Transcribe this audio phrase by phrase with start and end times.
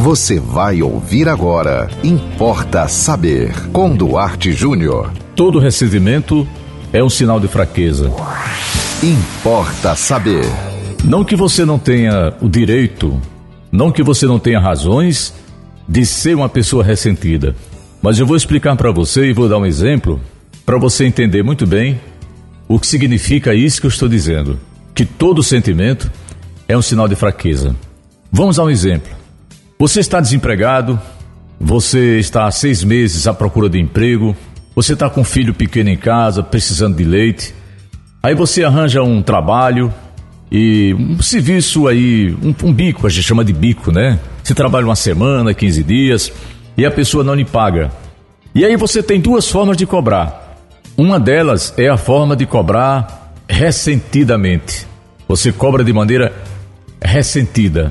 [0.00, 1.90] Você vai ouvir agora.
[2.02, 3.52] Importa saber.
[3.70, 5.12] Com Duarte Júnior.
[5.36, 6.48] Todo ressentimento
[6.90, 8.10] é um sinal de fraqueza.
[9.02, 10.46] Importa saber.
[11.04, 13.20] Não que você não tenha o direito,
[13.70, 15.34] não que você não tenha razões
[15.86, 17.54] de ser uma pessoa ressentida.
[18.00, 20.18] Mas eu vou explicar para você e vou dar um exemplo
[20.64, 22.00] para você entender muito bem
[22.66, 24.58] o que significa isso que eu estou dizendo.
[24.94, 26.10] Que todo sentimento
[26.66, 27.76] é um sinal de fraqueza.
[28.32, 29.19] Vamos a um exemplo.
[29.80, 31.00] Você está desempregado,
[31.58, 34.36] você está há seis meses à procura de emprego,
[34.76, 37.54] você está com um filho pequeno em casa, precisando de leite.
[38.22, 39.90] Aí você arranja um trabalho
[40.52, 44.20] e um serviço aí, um, um bico, a gente chama de bico, né?
[44.44, 46.30] Você trabalha uma semana, 15 dias
[46.76, 47.90] e a pessoa não lhe paga.
[48.54, 50.58] E aí você tem duas formas de cobrar.
[50.94, 54.86] Uma delas é a forma de cobrar ressentidamente.
[55.26, 56.34] Você cobra de maneira
[57.02, 57.90] ressentida.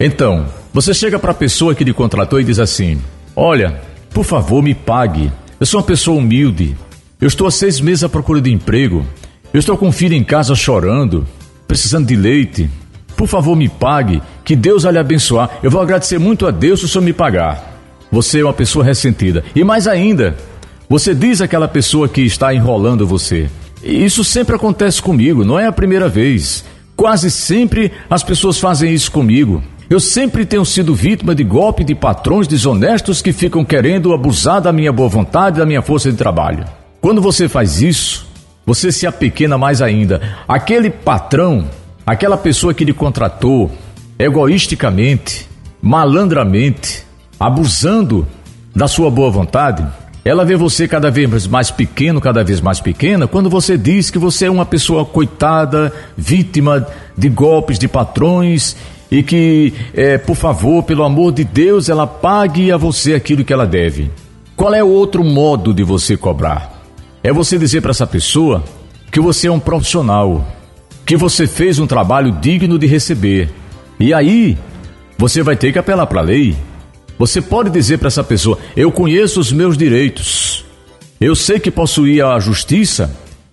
[0.00, 0.46] Então,
[0.80, 3.00] você chega para a pessoa que lhe contratou e diz assim:
[3.34, 5.32] Olha, por favor, me pague.
[5.58, 6.76] Eu sou uma pessoa humilde.
[7.20, 9.04] Eu estou há seis meses à procura de emprego.
[9.52, 11.26] Eu estou com um filho em casa chorando,
[11.66, 12.70] precisando de leite.
[13.16, 14.22] Por favor, me pague.
[14.44, 15.58] Que Deus lhe abençoar.
[15.64, 17.76] Eu vou agradecer muito a Deus se o senhor me pagar.
[18.12, 19.44] Você é uma pessoa ressentida.
[19.56, 20.36] E mais ainda,
[20.88, 23.50] você diz àquela pessoa que está enrolando você.
[23.82, 26.64] Isso sempre acontece comigo, não é a primeira vez.
[26.94, 29.60] Quase sempre as pessoas fazem isso comigo.
[29.90, 34.70] Eu sempre tenho sido vítima de golpe de patrões desonestos que ficam querendo abusar da
[34.70, 36.66] minha boa vontade e da minha força de trabalho.
[37.00, 38.26] Quando você faz isso,
[38.66, 40.20] você se apequena mais ainda.
[40.46, 41.64] Aquele patrão,
[42.04, 43.70] aquela pessoa que lhe contratou,
[44.18, 45.48] egoisticamente,
[45.80, 47.02] malandramente,
[47.40, 48.28] abusando
[48.76, 49.86] da sua boa vontade,
[50.22, 54.18] ela vê você cada vez mais pequeno, cada vez mais pequena, quando você diz que
[54.18, 58.76] você é uma pessoa coitada, vítima de golpes de patrões
[59.10, 63.52] e que, é, por favor, pelo amor de Deus, ela pague a você aquilo que
[63.52, 64.10] ela deve.
[64.54, 66.82] Qual é o outro modo de você cobrar?
[67.22, 68.62] É você dizer para essa pessoa
[69.10, 70.46] que você é um profissional,
[71.06, 73.48] que você fez um trabalho digno de receber.
[73.98, 74.58] E aí,
[75.16, 76.56] você vai ter que apelar para a lei.
[77.18, 80.64] Você pode dizer para essa pessoa: Eu conheço os meus direitos.
[81.20, 83.10] Eu sei que posso ir à justiça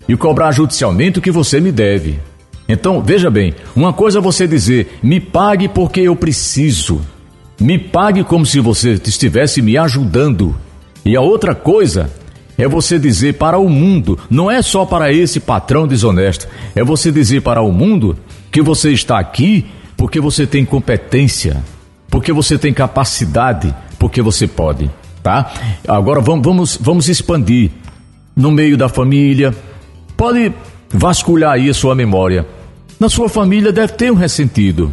[0.07, 2.19] e cobrar judicialmente o que você me deve.
[2.67, 7.01] Então, veja bem, uma coisa é você dizer, me pague porque eu preciso.
[7.59, 10.55] Me pague como se você estivesse me ajudando.
[11.05, 12.11] E a outra coisa
[12.57, 17.11] é você dizer para o mundo, não é só para esse patrão desonesto, é você
[17.11, 18.17] dizer para o mundo
[18.51, 19.65] que você está aqui
[19.97, 21.63] porque você tem competência,
[22.09, 24.89] porque você tem capacidade, porque você pode,
[25.21, 25.51] tá?
[25.87, 27.71] Agora vamos, vamos, vamos expandir
[28.35, 29.53] no meio da família.
[30.17, 30.53] Pode
[30.89, 32.45] vasculhar aí a sua memória.
[32.99, 34.91] Na sua família deve ter um ressentido.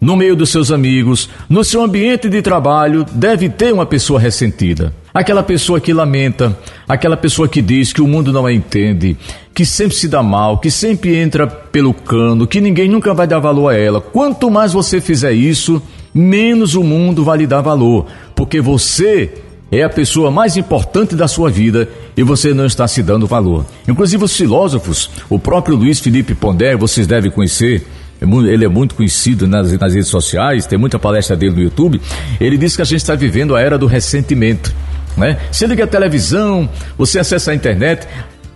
[0.00, 4.92] No meio dos seus amigos, no seu ambiente de trabalho, deve ter uma pessoa ressentida.
[5.12, 6.58] Aquela pessoa que lamenta,
[6.88, 9.16] aquela pessoa que diz que o mundo não a entende,
[9.54, 13.38] que sempre se dá mal, que sempre entra pelo cano, que ninguém nunca vai dar
[13.38, 14.00] valor a ela.
[14.00, 15.80] Quanto mais você fizer isso,
[16.12, 19.41] menos o mundo vai lhe dar valor, porque você
[19.72, 23.64] é a pessoa mais importante da sua vida e você não está se dando valor.
[23.88, 27.86] Inclusive os filósofos, o próprio Luiz Felipe Pondé, vocês devem conhecer,
[28.20, 32.02] é ele é muito conhecido nas, nas redes sociais, tem muita palestra dele no YouTube.
[32.38, 34.74] Ele diz que a gente está vivendo a era do ressentimento.
[35.16, 35.38] Né?
[35.50, 36.68] Você liga a televisão,
[36.98, 38.06] você acessa a internet.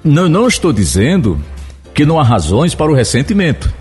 [0.04, 1.41] Não, não estou dizendo
[1.94, 3.72] que não há razões para o ressentimento.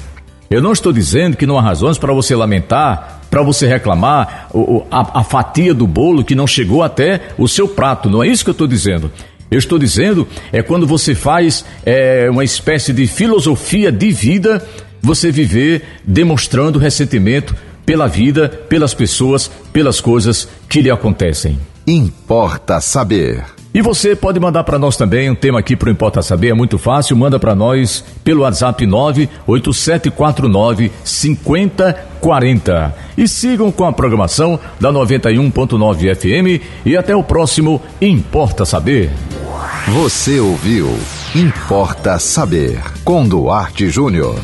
[0.50, 4.50] Eu não estou dizendo que não há razões para você lamentar, para você reclamar
[4.92, 8.10] a, a, fatia do bolo que não chegou até o seu prato.
[8.10, 9.12] Não é isso que eu estou dizendo.
[9.50, 14.66] Eu estou dizendo é quando você faz é, uma espécie de filosofia de vida,
[15.02, 21.60] você viver demonstrando ressentimento pela vida, pelas pessoas, pelas coisas que lhe acontecem.
[21.86, 23.44] Importa saber.
[23.75, 26.53] E você pode mandar para nós também um tema aqui para o Importa Saber, é
[26.53, 32.96] muito fácil, manda para nós pelo WhatsApp 98749 5040.
[33.18, 39.11] E sigam com a programação da 91.9 FM e até o próximo Importa Saber.
[39.90, 40.97] Você ouviu
[41.35, 44.40] Importa Saber com Duarte Júnior.